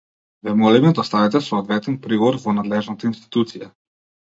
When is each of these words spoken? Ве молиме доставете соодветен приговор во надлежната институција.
Ве 0.43 0.51
молиме 0.61 0.91
доставете 0.99 1.39
соодветен 1.41 1.95
приговор 2.07 2.35
во 2.47 2.57
надлежната 2.59 3.11
институција. 3.13 3.73